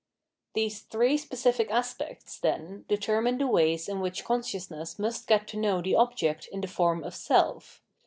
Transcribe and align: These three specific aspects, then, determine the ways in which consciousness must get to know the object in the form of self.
These 0.55 0.79
three 0.79 1.15
specific 1.15 1.69
aspects, 1.69 2.39
then, 2.39 2.85
determine 2.87 3.37
the 3.37 3.45
ways 3.45 3.87
in 3.87 3.99
which 3.99 4.23
consciousness 4.25 4.97
must 4.97 5.27
get 5.27 5.47
to 5.49 5.57
know 5.57 5.79
the 5.79 5.93
object 5.93 6.47
in 6.47 6.61
the 6.61 6.67
form 6.67 7.03
of 7.03 7.13
self. 7.13 7.83